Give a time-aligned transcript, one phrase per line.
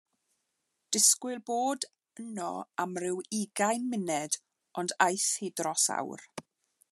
[0.95, 1.85] Disgwyl bod
[2.23, 2.47] yno
[2.85, 4.39] am rhyw ugain munud
[4.83, 6.27] ond aeth hi dros awr.